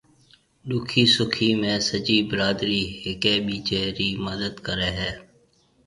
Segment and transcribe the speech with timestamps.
[0.67, 5.11] ڏُکِي سُکِي ۾ سجي برادري ھيَََڪيَ ٻيجيَ رِي مدد ڪريَ ھيََََ